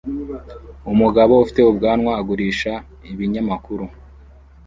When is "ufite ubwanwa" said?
1.43-2.11